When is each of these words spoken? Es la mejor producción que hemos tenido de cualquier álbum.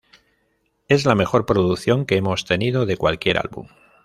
Es 0.87 1.05
la 1.05 1.13
mejor 1.13 1.45
producción 1.45 2.07
que 2.07 2.17
hemos 2.17 2.43
tenido 2.43 2.87
de 2.87 2.97
cualquier 2.97 3.37
álbum. 3.37 3.67